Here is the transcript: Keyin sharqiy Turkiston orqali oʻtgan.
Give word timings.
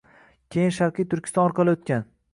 Keyin 0.55 0.73
sharqiy 0.79 1.07
Turkiston 1.13 1.45
orqali 1.51 1.77
oʻtgan. 1.79 2.07